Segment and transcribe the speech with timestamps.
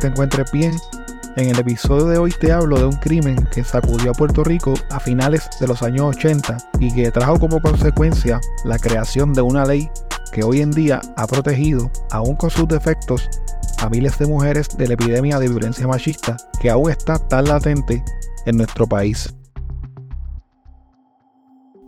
[0.00, 0.76] Te encuentres bien.
[1.34, 4.74] En el episodio de hoy te hablo de un crimen que sacudió a Puerto Rico
[4.90, 9.64] a finales de los años 80 y que trajo como consecuencia la creación de una
[9.64, 9.90] ley
[10.32, 13.28] que hoy en día ha protegido, aún con sus defectos,
[13.80, 18.04] a miles de mujeres de la epidemia de violencia machista que aún está tan latente
[18.46, 19.34] en nuestro país.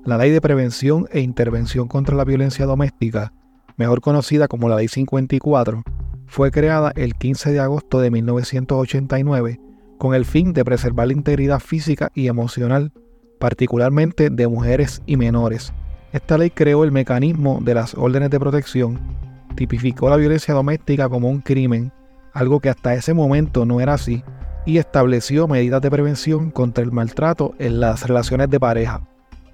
[0.04, 3.32] La Ley de Prevención e Intervención contra la Violencia Doméstica,
[3.76, 5.84] mejor conocida como la Ley 54,
[6.30, 9.60] fue creada el 15 de agosto de 1989
[9.98, 12.92] con el fin de preservar la integridad física y emocional,
[13.40, 15.72] particularmente de mujeres y menores.
[16.12, 19.00] Esta ley creó el mecanismo de las órdenes de protección,
[19.56, 21.92] tipificó la violencia doméstica como un crimen,
[22.32, 24.22] algo que hasta ese momento no era así,
[24.64, 29.02] y estableció medidas de prevención contra el maltrato en las relaciones de pareja.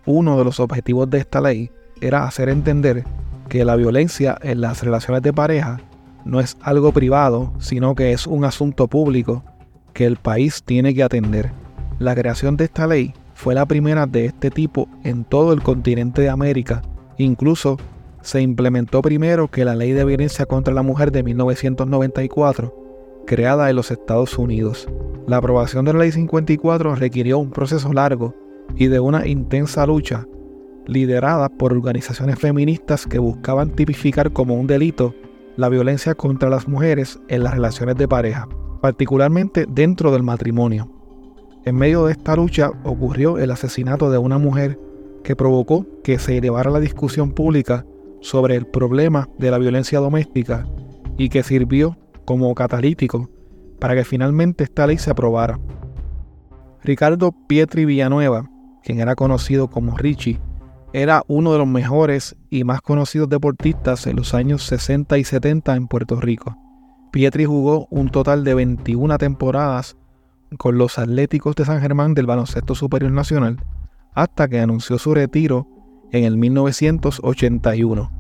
[0.04, 1.70] Uno de los objetivos de esta ley
[2.02, 3.02] era hacer entender
[3.48, 5.80] que la violencia en las relaciones de pareja
[6.26, 9.44] no es algo privado, sino que es un asunto público
[9.92, 11.52] que el país tiene que atender.
[11.98, 16.20] La creación de esta ley fue la primera de este tipo en todo el continente
[16.22, 16.82] de América.
[17.16, 17.78] Incluso
[18.20, 22.74] se implementó primero que la Ley de Violencia contra la Mujer de 1994,
[23.24, 24.88] creada en los Estados Unidos.
[25.28, 28.34] La aprobación de la Ley 54 requirió un proceso largo
[28.74, 30.26] y de una intensa lucha
[30.86, 35.14] liderada por organizaciones feministas que buscaban tipificar como un delito
[35.56, 38.48] la violencia contra las mujeres en las relaciones de pareja,
[38.80, 40.90] particularmente dentro del matrimonio.
[41.64, 44.78] En medio de esta lucha ocurrió el asesinato de una mujer
[45.24, 47.84] que provocó que se elevara la discusión pública
[48.20, 50.66] sobre el problema de la violencia doméstica
[51.18, 53.30] y que sirvió como catalítico
[53.80, 55.58] para que finalmente esta ley se aprobara.
[56.82, 58.48] Ricardo Pietri Villanueva
[58.86, 60.38] quien era conocido como Richie,
[60.96, 65.76] era uno de los mejores y más conocidos deportistas en los años 60 y 70
[65.76, 66.56] en Puerto Rico.
[67.12, 69.98] Pietri jugó un total de 21 temporadas
[70.56, 73.62] con los Atléticos de San Germán del Baloncesto Superior Nacional
[74.14, 75.68] hasta que anunció su retiro
[76.12, 78.10] en el 1981.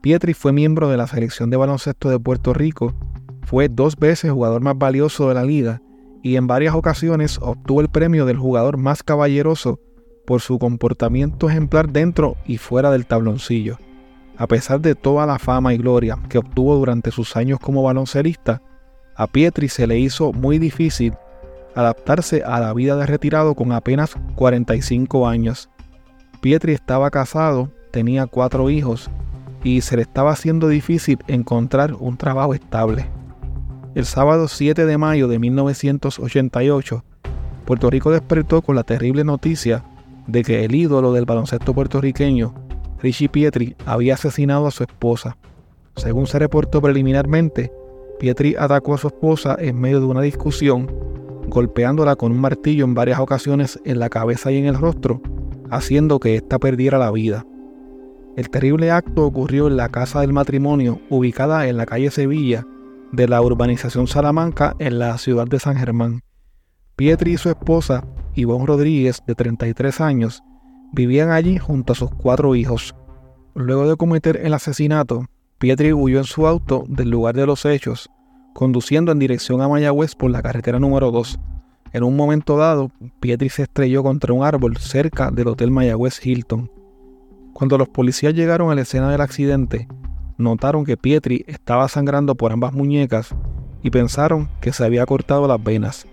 [0.00, 2.94] Pietri fue miembro de la selección de baloncesto de Puerto Rico,
[3.42, 5.82] fue dos veces jugador más valioso de la liga
[6.22, 9.78] y en varias ocasiones obtuvo el premio del jugador más caballeroso
[10.28, 13.78] por su comportamiento ejemplar dentro y fuera del tabloncillo.
[14.36, 18.60] A pesar de toda la fama y gloria que obtuvo durante sus años como baloncerista,
[19.16, 21.14] a Pietri se le hizo muy difícil
[21.74, 25.70] adaptarse a la vida de retirado con apenas 45 años.
[26.42, 29.10] Pietri estaba casado, tenía cuatro hijos
[29.64, 33.08] y se le estaba haciendo difícil encontrar un trabajo estable.
[33.94, 37.02] El sábado 7 de mayo de 1988,
[37.64, 39.84] Puerto Rico despertó con la terrible noticia
[40.28, 42.54] de que el ídolo del baloncesto puertorriqueño,
[43.00, 45.36] Richie Pietri, había asesinado a su esposa.
[45.96, 47.72] Según se reportó preliminarmente,
[48.20, 50.86] Pietri atacó a su esposa en medio de una discusión,
[51.48, 55.22] golpeándola con un martillo en varias ocasiones en la cabeza y en el rostro,
[55.70, 57.46] haciendo que ésta perdiera la vida.
[58.36, 62.66] El terrible acto ocurrió en la casa del matrimonio, ubicada en la calle Sevilla
[63.12, 66.20] de la urbanización Salamanca en la ciudad de San Germán.
[66.96, 68.04] Pietri y su esposa
[68.38, 70.44] Ivonne Rodríguez, de 33 años,
[70.92, 72.94] vivían allí junto a sus cuatro hijos.
[73.54, 75.26] Luego de cometer el asesinato,
[75.58, 78.08] Pietri huyó en su auto del lugar de los hechos,
[78.54, 81.40] conduciendo en dirección a Mayagüez por la carretera número 2.
[81.92, 86.70] En un momento dado, Pietri se estrelló contra un árbol cerca del Hotel Mayagüez Hilton.
[87.54, 89.88] Cuando los policías llegaron a la escena del accidente,
[90.36, 93.34] notaron que Pietri estaba sangrando por ambas muñecas
[93.82, 96.06] y pensaron que se había cortado las venas.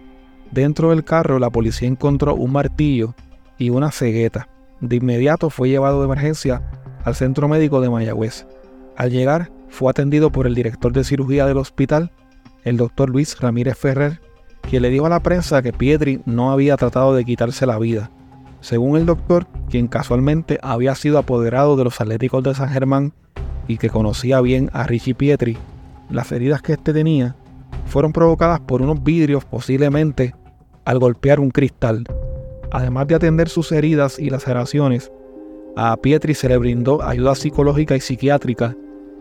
[0.56, 3.14] Dentro del carro la policía encontró un martillo
[3.58, 4.48] y una cegueta.
[4.80, 6.62] De inmediato fue llevado de emergencia
[7.04, 8.48] al centro médico de Mayagüez.
[8.96, 12.14] Al llegar fue atendido por el director de cirugía del hospital,
[12.64, 14.22] el doctor Luis Ramírez Ferrer,
[14.62, 18.10] quien le dijo a la prensa que Pietri no había tratado de quitarse la vida.
[18.62, 23.12] Según el doctor, quien casualmente había sido apoderado de los Atléticos de San Germán
[23.68, 25.58] y que conocía bien a Richie Pietri,
[26.10, 27.36] las heridas que éste tenía
[27.88, 30.34] fueron provocadas por unos vidrios posiblemente
[30.86, 32.06] al golpear un cristal.
[32.72, 35.12] Además de atender sus heridas y laceraciones,
[35.76, 38.76] a Pietri se le brindó ayuda psicológica y psiquiátrica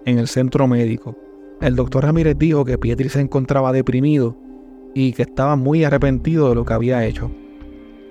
[0.05, 1.17] en el centro médico.
[1.61, 4.37] El doctor Ramírez dijo que Pietri se encontraba deprimido
[4.95, 7.31] y que estaba muy arrepentido de lo que había hecho.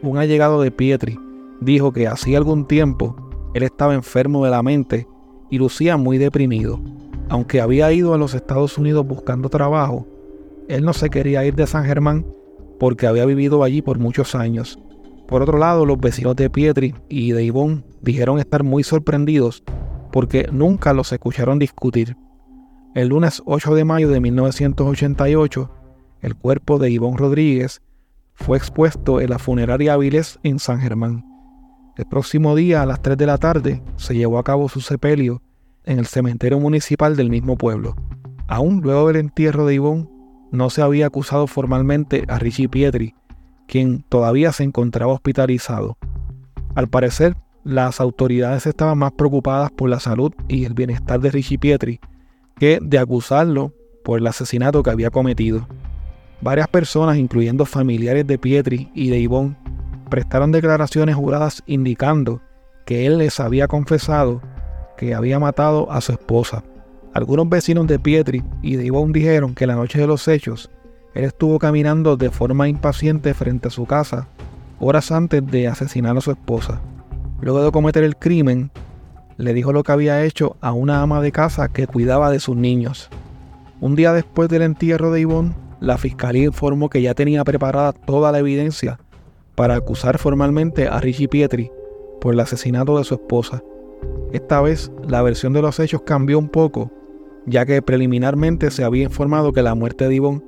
[0.01, 1.17] Un allegado de Pietri
[1.61, 3.15] dijo que hacía algún tiempo
[3.53, 5.07] él estaba enfermo de la mente
[5.49, 6.81] y lucía muy deprimido.
[7.29, 10.07] Aunque había ido a los Estados Unidos buscando trabajo,
[10.67, 12.25] él no se quería ir de San Germán
[12.79, 14.79] porque había vivido allí por muchos años.
[15.27, 19.63] Por otro lado, los vecinos de Pietri y de Ivonne dijeron estar muy sorprendidos
[20.11, 22.15] porque nunca los escucharon discutir.
[22.93, 25.71] El lunes 8 de mayo de 1988,
[26.21, 27.81] el cuerpo de Ivonne Rodríguez
[28.35, 31.25] fue expuesto en la funeraria Avilés en San Germán.
[31.97, 35.41] El próximo día, a las 3 de la tarde, se llevó a cabo su sepelio
[35.85, 37.95] en el cementerio municipal del mismo pueblo.
[38.47, 40.09] Aún luego del entierro de Ivonne,
[40.53, 43.15] no se había acusado formalmente a Richie Pietri,
[43.67, 45.97] quien todavía se encontraba hospitalizado.
[46.75, 51.57] Al parecer, las autoridades estaban más preocupadas por la salud y el bienestar de Richie
[51.57, 51.99] Pietri
[52.59, 53.73] que de acusarlo
[54.03, 55.67] por el asesinato que había cometido.
[56.39, 59.57] Varias personas, incluyendo familiares de Pietri y de Ivonne,
[60.11, 62.41] prestaron declaraciones juradas indicando
[62.85, 64.41] que él les había confesado
[64.97, 66.63] que había matado a su esposa.
[67.13, 70.71] Algunos vecinos de Pietri y de Ivonne dijeron que la noche de los hechos,
[71.13, 74.27] él estuvo caminando de forma impaciente frente a su casa
[74.79, 76.81] horas antes de asesinar a su esposa.
[77.39, 78.71] Luego de cometer el crimen,
[79.37, 82.55] le dijo lo que había hecho a una ama de casa que cuidaba de sus
[82.55, 83.09] niños.
[83.79, 88.31] Un día después del entierro de Ivonne, la fiscalía informó que ya tenía preparada toda
[88.31, 88.99] la evidencia
[89.55, 91.71] para acusar formalmente a Richie Pietri
[92.21, 93.61] por el asesinato de su esposa.
[94.31, 96.91] Esta vez la versión de los hechos cambió un poco,
[97.45, 100.43] ya que preliminarmente se había informado que la muerte de Ivonne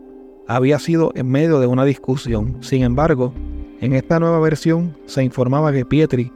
[0.48, 2.58] había sido en medio de una discusión.
[2.62, 3.34] Sin embargo,
[3.82, 6.32] en esta nueva versión se informaba que Pietri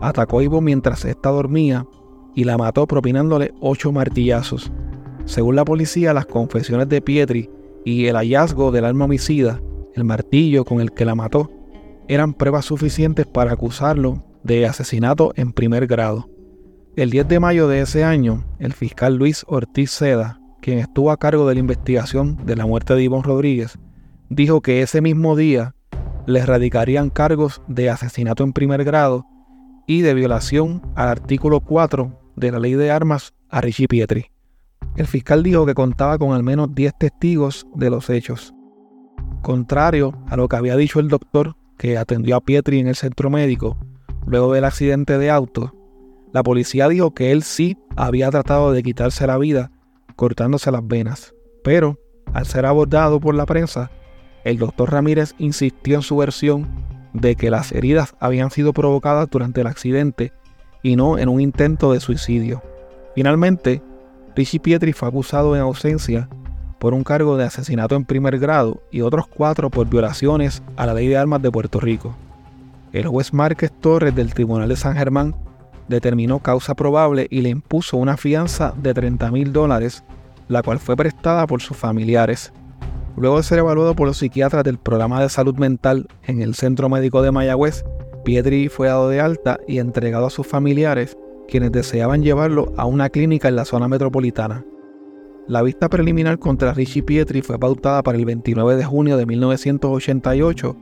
[0.00, 1.86] atacó a Ivonne mientras ésta dormía
[2.34, 4.70] y la mató propinándole ocho martillazos.
[5.24, 7.50] Según la policía, las confesiones de Pietri
[7.84, 9.60] y el hallazgo del arma homicida,
[9.94, 11.50] el martillo con el que la mató,
[12.08, 16.28] eran pruebas suficientes para acusarlo de asesinato en primer grado.
[16.96, 21.18] El 10 de mayo de ese año, el fiscal Luis Ortiz Seda, quien estuvo a
[21.18, 23.78] cargo de la investigación de la muerte de Ivonne Rodríguez,
[24.30, 25.74] dijo que ese mismo día
[26.24, 29.26] le radicarían cargos de asesinato en primer grado
[29.86, 34.30] y de violación al artículo 4 de la ley de armas a Richie Pietri.
[34.96, 38.54] El fiscal dijo que contaba con al menos 10 testigos de los hechos.
[39.42, 43.28] Contrario a lo que había dicho el doctor que atendió a Pietri en el centro
[43.28, 43.76] médico
[44.24, 45.74] luego del accidente de auto,
[46.36, 49.70] la policía dijo que él sí había tratado de quitarse la vida
[50.16, 51.34] cortándose las venas,
[51.64, 51.98] pero
[52.34, 53.90] al ser abordado por la prensa,
[54.44, 56.68] el doctor Ramírez insistió en su versión
[57.14, 60.34] de que las heridas habían sido provocadas durante el accidente
[60.82, 62.62] y no en un intento de suicidio.
[63.14, 63.80] Finalmente,
[64.34, 66.28] Richie Pietri fue acusado en ausencia
[66.78, 70.92] por un cargo de asesinato en primer grado y otros cuatro por violaciones a la
[70.92, 72.14] ley de armas de Puerto Rico.
[72.92, 75.34] El juez Márquez Torres del Tribunal de San Germán
[75.88, 80.04] determinó causa probable y le impuso una fianza de 30 mil dólares,
[80.48, 82.52] la cual fue prestada por sus familiares.
[83.16, 86.88] Luego de ser evaluado por los psiquiatras del programa de salud mental en el Centro
[86.88, 87.84] Médico de Mayagüez,
[88.24, 91.16] Pietri fue dado de alta y entregado a sus familiares,
[91.48, 94.64] quienes deseaban llevarlo a una clínica en la zona metropolitana.
[95.46, 100.76] La vista preliminar contra Richie Pietri fue pautada para el 29 de junio de 1988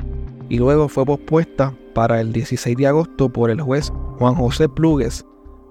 [0.48, 5.24] y luego fue pospuesta para el 16 de agosto por el juez Juan José Plugues,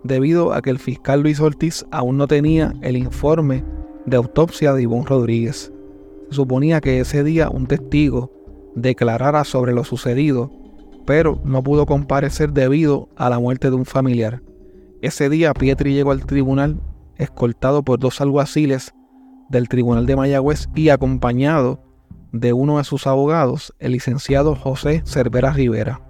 [0.04, 3.64] debido a que el fiscal Luis Ortiz aún no tenía el informe
[4.06, 5.72] de autopsia de Ivonne Rodríguez.
[6.30, 8.32] Se suponía que ese día un testigo
[8.76, 10.52] declarara sobre lo sucedido,
[11.06, 14.42] pero no pudo comparecer debido a la muerte de un familiar.
[15.02, 16.80] Ese día Pietri llegó al tribunal
[17.18, 18.94] escoltado por dos alguaciles
[19.50, 21.82] del Tribunal de Mayagüez y acompañado
[22.34, 26.02] de uno de sus abogados, el licenciado José Cervera Rivera.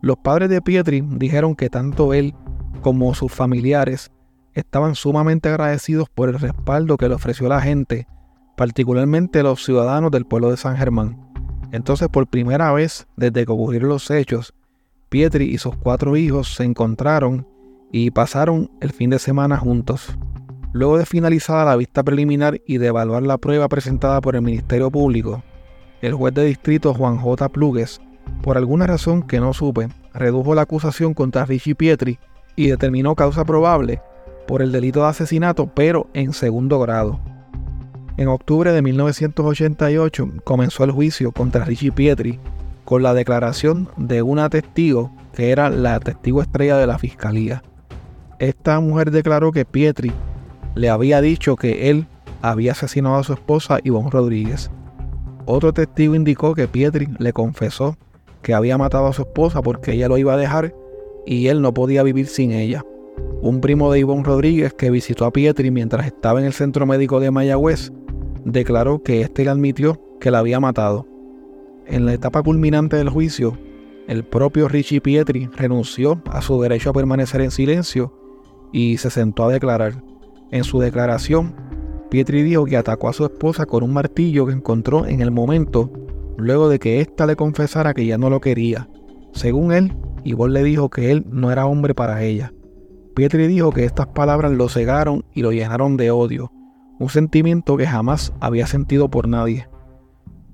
[0.00, 2.34] Los padres de Pietri dijeron que tanto él
[2.80, 4.10] como sus familiares
[4.54, 8.08] estaban sumamente agradecidos por el respaldo que le ofreció la gente,
[8.56, 11.30] particularmente los ciudadanos del pueblo de San Germán.
[11.72, 14.54] Entonces, por primera vez desde que ocurrieron los hechos,
[15.10, 17.46] Pietri y sus cuatro hijos se encontraron
[17.92, 20.16] y pasaron el fin de semana juntos.
[20.72, 24.90] Luego de finalizada la vista preliminar y de evaluar la prueba presentada por el Ministerio
[24.90, 25.42] Público,
[26.00, 27.48] el juez de distrito Juan J.
[27.50, 28.00] Plugues,
[28.42, 32.18] por alguna razón que no supe, redujo la acusación contra Richie Pietri
[32.56, 34.00] y determinó causa probable
[34.46, 37.20] por el delito de asesinato, pero en segundo grado.
[38.16, 42.38] En octubre de 1988 comenzó el juicio contra Richie Pietri
[42.84, 47.62] con la declaración de una testigo que era la testigo estrella de la fiscalía.
[48.38, 50.12] Esta mujer declaró que Pietri
[50.74, 52.06] le había dicho que él
[52.42, 54.70] había asesinado a su esposa Ivonne Rodríguez.
[55.52, 57.96] Otro testigo indicó que Pietri le confesó
[58.40, 60.76] que había matado a su esposa porque ella lo iba a dejar
[61.26, 62.84] y él no podía vivir sin ella.
[63.42, 67.18] Un primo de Ivonne Rodríguez que visitó a Pietri mientras estaba en el centro médico
[67.18, 67.90] de Mayagüez
[68.44, 71.04] declaró que éste le admitió que la había matado.
[71.84, 73.58] En la etapa culminante del juicio,
[74.06, 78.14] el propio Richie Pietri renunció a su derecho a permanecer en silencio
[78.72, 80.00] y se sentó a declarar.
[80.52, 81.69] En su declaración,
[82.10, 85.92] Pietri dijo que atacó a su esposa con un martillo que encontró en el momento
[86.36, 88.88] luego de que ésta le confesara que ya no lo quería.
[89.32, 92.52] Según él, Yvonne le dijo que él no era hombre para ella.
[93.14, 96.50] Pietri dijo que estas palabras lo cegaron y lo llenaron de odio,
[96.98, 99.68] un sentimiento que jamás había sentido por nadie.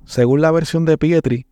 [0.05, 1.47] Según la versión de Pietri,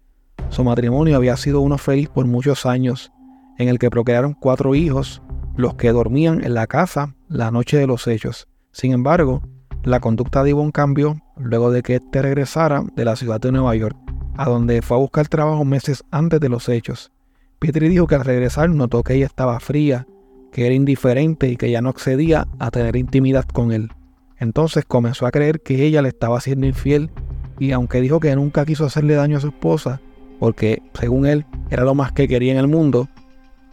[0.49, 3.13] su matrimonio había sido uno feliz por muchos años,
[3.59, 5.23] en el que procrearon cuatro hijos,
[5.57, 8.49] los que dormían en la casa la noche de los hechos.
[8.73, 9.43] Sin embargo,
[9.85, 13.77] la conducta de Yvonne cambió luego de que éste regresara de la ciudad de Nueva
[13.77, 13.97] York,
[14.37, 17.13] a donde fue a buscar trabajo meses antes de los hechos.
[17.59, 20.07] Pietri dijo que al regresar notó que ella estaba fría,
[20.53, 23.91] que era indiferente y que ya no accedía a tener intimidad con él.
[24.39, 27.11] Entonces comenzó a creer que ella le estaba siendo infiel
[27.59, 30.01] y aunque dijo que nunca quiso hacerle daño a su esposa,
[30.41, 33.09] porque según él era lo más que quería en el mundo,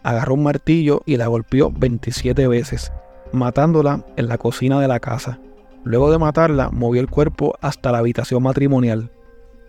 [0.04, 2.92] agarró un martillo y la golpeó 27 veces,
[3.32, 5.40] matándola en la cocina de la casa.
[5.84, 9.12] Luego de matarla, movió el cuerpo hasta la habitación matrimonial.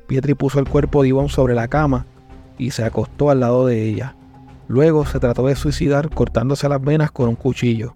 [0.07, 2.07] Pietri puso el cuerpo de Ivonne sobre la cama
[2.59, 4.15] y se acostó al lado de ella.
[4.69, 7.95] Luego se trató de suicidar cortándose las venas con un cuchillo.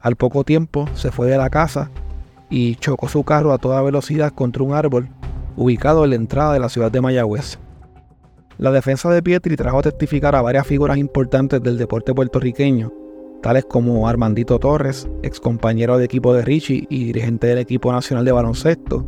[0.00, 1.90] Al poco tiempo se fue de la casa
[2.48, 5.08] y chocó su carro a toda velocidad contra un árbol
[5.56, 7.58] ubicado en la entrada de la ciudad de Mayagüez.
[8.56, 12.92] La defensa de Pietri trajo a testificar a varias figuras importantes del deporte puertorriqueño,
[13.42, 18.24] tales como Armandito Torres, ex compañero de equipo de Richie y dirigente del equipo nacional
[18.24, 19.06] de baloncesto,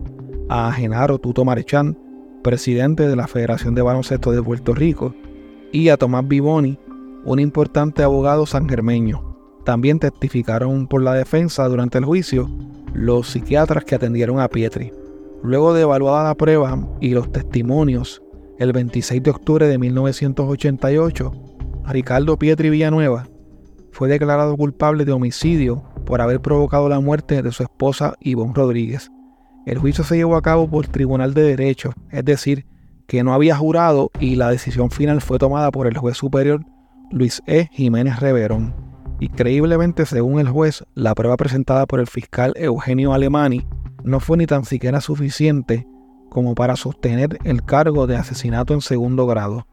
[0.49, 1.99] a Genaro Tuto Marchán,
[2.43, 5.15] presidente de la Federación de Baloncesto de Puerto Rico,
[5.71, 6.79] y a Tomás Vivoni,
[7.25, 9.37] un importante abogado sangermeño.
[9.65, 12.51] También testificaron por la defensa durante el juicio
[12.95, 14.93] los psiquiatras que atendieron a Pietri.
[15.43, 18.23] Luego de evaluada la prueba y los testimonios,
[18.59, 21.33] el 26 de octubre de 1988,
[21.87, 23.27] Ricardo Pietri Villanueva
[23.93, 29.13] fue declarado culpable de homicidio por haber provocado la muerte de su esposa Ivonne Rodríguez.
[29.65, 32.67] El juicio se llevó a cabo por Tribunal de Derecho, es decir,
[33.07, 36.65] que no había jurado y la decisión final fue tomada por el juez superior
[37.11, 37.69] Luis E.
[37.71, 38.75] Jiménez Reverón.
[39.21, 43.67] Increíblemente, según el juez, la prueba presentada por el fiscal Eugenio Alemani
[44.03, 45.87] no fue ni tan siquiera suficiente
[46.29, 49.67] como para sostener el cargo de asesinato en segundo grado.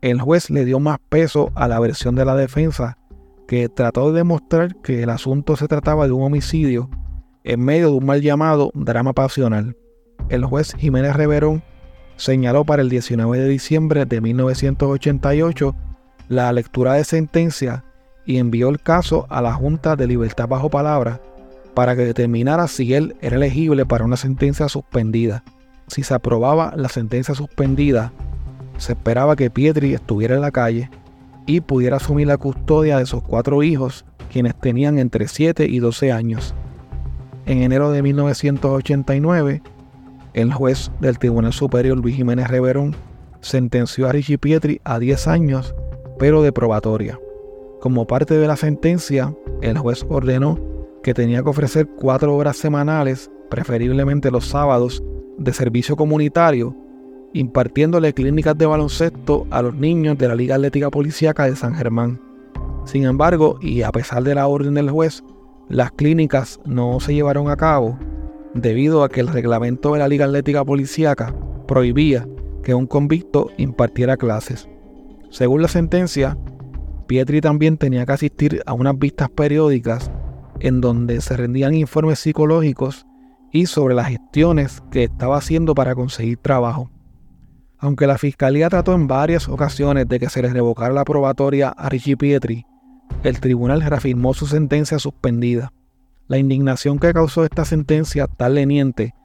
[0.00, 2.98] El juez le dio más peso a la versión de la defensa
[3.52, 6.88] que trató de demostrar que el asunto se trataba de un homicidio
[7.44, 9.76] en medio de un mal llamado drama pasional.
[10.30, 11.62] El juez Jiménez Reverón
[12.16, 15.76] señaló para el 19 de diciembre de 1988
[16.28, 17.84] la lectura de sentencia
[18.24, 21.20] y envió el caso a la Junta de Libertad bajo palabra
[21.74, 25.44] para que determinara si él era elegible para una sentencia suspendida.
[25.88, 28.14] Si se aprobaba la sentencia suspendida,
[28.78, 30.88] se esperaba que Pietri estuviera en la calle
[31.46, 36.12] y pudiera asumir la custodia de sus cuatro hijos, quienes tenían entre 7 y 12
[36.12, 36.54] años.
[37.46, 39.62] En enero de 1989,
[40.34, 42.94] el juez del Tribunal Superior Luis Jiménez Reverón
[43.40, 45.74] sentenció a Richie Pietri a 10 años,
[46.18, 47.18] pero de probatoria.
[47.80, 50.58] Como parte de la sentencia, el juez ordenó
[51.02, 55.02] que tenía que ofrecer cuatro horas semanales, preferiblemente los sábados,
[55.36, 56.76] de servicio comunitario
[57.32, 62.20] impartiéndole clínicas de baloncesto a los niños de la Liga Atlética Policíaca de San Germán.
[62.84, 65.22] Sin embargo, y a pesar de la orden del juez,
[65.68, 67.98] las clínicas no se llevaron a cabo
[68.54, 71.34] debido a que el reglamento de la Liga Atlética Policíaca
[71.66, 72.26] prohibía
[72.62, 74.68] que un convicto impartiera clases.
[75.30, 76.36] Según la sentencia,
[77.06, 80.10] Pietri también tenía que asistir a unas vistas periódicas
[80.60, 83.06] en donde se rendían informes psicológicos
[83.50, 86.91] y sobre las gestiones que estaba haciendo para conseguir trabajo.
[87.82, 91.88] Aunque la fiscalía trató en varias ocasiones de que se le revocara la probatoria a
[91.88, 92.64] Richie Pietri,
[93.24, 95.72] el tribunal reafirmó su sentencia suspendida.
[96.28, 99.16] La indignación que causó esta sentencia tan leniente,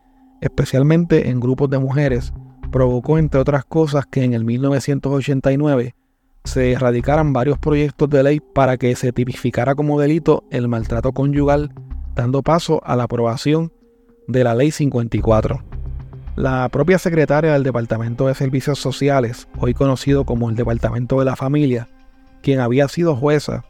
[0.42, 2.34] especialmente en grupos de mujeres,
[2.72, 5.94] provocó, entre otras cosas, que en el 1989
[6.44, 11.76] se erradicaran varios proyectos de ley para que se tipificara como delito el maltrato conyugal,
[12.16, 13.72] dando paso a la aprobación
[14.28, 15.77] de la Ley 54.
[16.38, 21.36] La propia secretaria del Departamento de Servicios Sociales, hoy conocido como el Departamento de la
[21.36, 21.90] Familia,
[22.44, 23.66] quien había sido jueza,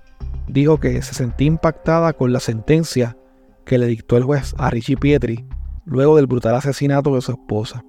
[0.50, 3.16] dijo que se sentía impactada con la sentencia
[3.64, 5.46] que le dictó el juez a Richie Pietri
[5.86, 7.86] luego del brutal asesinato de su esposa.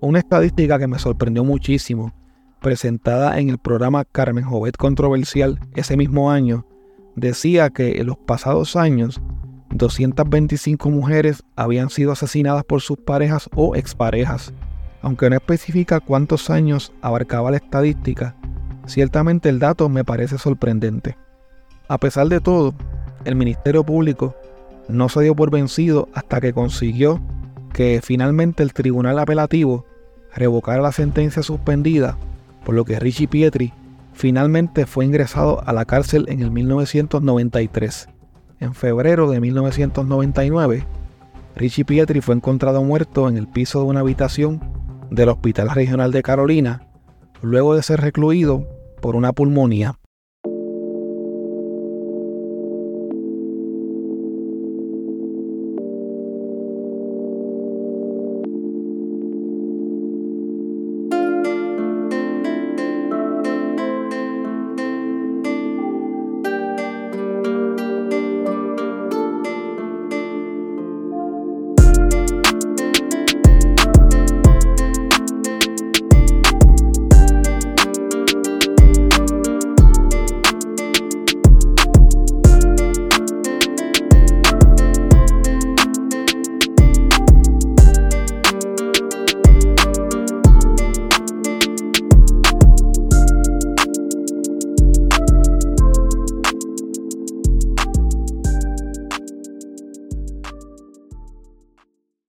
[0.00, 2.14] Una estadística que me sorprendió muchísimo,
[2.62, 6.64] presentada en el programa Carmen Jovet Controversial ese mismo año,
[7.16, 9.20] decía que en los pasados años
[9.82, 14.52] 225 mujeres habían sido asesinadas por sus parejas o exparejas.
[15.00, 18.36] Aunque no especifica cuántos años abarcaba la estadística,
[18.86, 21.16] ciertamente el dato me parece sorprendente.
[21.88, 22.74] A pesar de todo,
[23.24, 24.36] el Ministerio Público
[24.88, 27.20] no se dio por vencido hasta que consiguió
[27.72, 29.84] que finalmente el tribunal apelativo
[30.32, 32.16] revocara la sentencia suspendida,
[32.64, 33.72] por lo que Richie Pietri
[34.12, 38.11] finalmente fue ingresado a la cárcel en el 1993.
[38.62, 40.86] En febrero de 1999,
[41.56, 44.60] Richie Pietri fue encontrado muerto en el piso de una habitación
[45.10, 46.86] del Hospital Regional de Carolina,
[47.40, 48.64] luego de ser recluido
[49.00, 49.98] por una pulmonía.